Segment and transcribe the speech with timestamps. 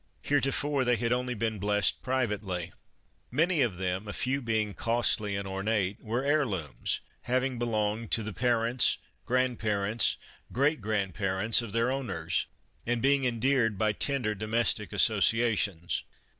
[0.23, 2.71] Heretofore, they had only been blessed privately.
[3.29, 8.33] Many of them, a few being costly and ornate, were heirlooms, having belonged to the
[8.33, 10.17] parents, grand parents,
[10.51, 12.47] great grand parents, of their owners,
[12.83, 16.01] and being endeared by tender domestic associations.